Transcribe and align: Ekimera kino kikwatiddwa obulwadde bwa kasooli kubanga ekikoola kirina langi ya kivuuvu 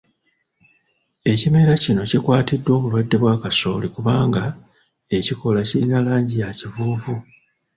Ekimera 1.31 1.73
kino 1.83 2.01
kikwatiddwa 2.09 2.71
obulwadde 2.77 3.15
bwa 3.21 3.33
kasooli 3.41 3.87
kubanga 3.95 4.43
ekikoola 5.17 5.61
kirina 5.69 5.99
langi 6.05 6.35
ya 6.41 6.49
kivuuvu 6.57 7.13